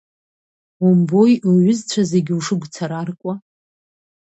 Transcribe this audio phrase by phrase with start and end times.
[0.87, 3.33] Умбои уҩызцәа зегь ушыгәцараркуа?